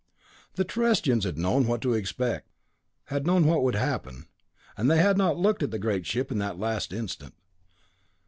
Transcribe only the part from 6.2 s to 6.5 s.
in